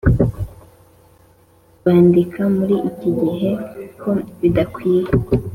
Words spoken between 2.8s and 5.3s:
iki gihe ko bidakwiye